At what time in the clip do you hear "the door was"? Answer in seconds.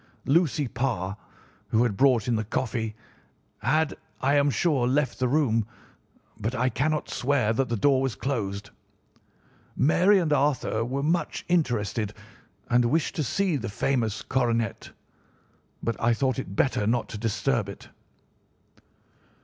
7.69-8.15